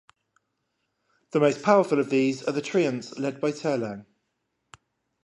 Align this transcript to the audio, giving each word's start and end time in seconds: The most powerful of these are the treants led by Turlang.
The 1.29 1.39
most 1.39 1.61
powerful 1.61 1.99
of 1.99 2.09
these 2.09 2.41
are 2.47 2.51
the 2.51 2.61
treants 2.63 3.19
led 3.19 3.39
by 3.39 3.51
Turlang. 3.51 4.07